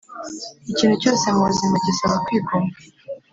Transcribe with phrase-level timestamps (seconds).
[0.71, 2.73] ikintu cyose mubuzima gisaba kwigomwa